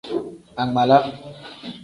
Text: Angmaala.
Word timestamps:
Angmaala. 0.61 0.97